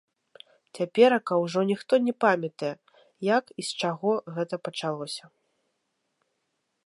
[0.77, 2.71] Цяперака ўжо ніхто не памятае,
[3.37, 5.25] як і з чаго гэта пачалося.